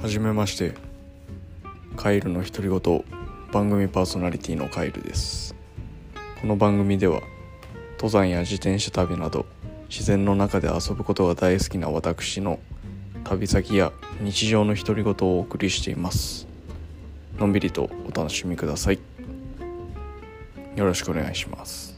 [0.00, 0.72] はじめまして。
[1.94, 3.04] カイルの独り言
[3.52, 5.54] 番組パーソナリティのカイルです。
[6.40, 7.20] この番組では
[7.98, 9.44] 登山や自転車旅など
[9.90, 12.60] 自然の中で遊ぶことが大好きな私の
[13.24, 13.92] 旅先や
[14.22, 16.48] 日常の独り言をお送りしています。
[17.38, 18.98] のんびりとお楽しみください。
[20.76, 21.89] よろしくお願いします。